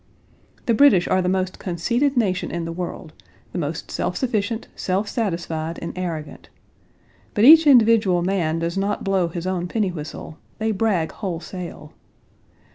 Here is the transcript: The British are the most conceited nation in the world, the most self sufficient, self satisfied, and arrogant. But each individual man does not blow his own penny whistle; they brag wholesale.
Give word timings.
The 0.65 0.73
British 0.73 1.07
are 1.07 1.21
the 1.21 1.29
most 1.29 1.59
conceited 1.59 2.17
nation 2.17 2.49
in 2.49 2.65
the 2.65 2.71
world, 2.71 3.13
the 3.51 3.59
most 3.59 3.91
self 3.91 4.17
sufficient, 4.17 4.67
self 4.75 5.07
satisfied, 5.07 5.77
and 5.79 5.95
arrogant. 5.95 6.49
But 7.35 7.43
each 7.45 7.67
individual 7.67 8.23
man 8.23 8.57
does 8.57 8.79
not 8.79 9.03
blow 9.03 9.27
his 9.27 9.45
own 9.45 9.67
penny 9.67 9.91
whistle; 9.91 10.39
they 10.57 10.71
brag 10.71 11.11
wholesale. 11.11 11.93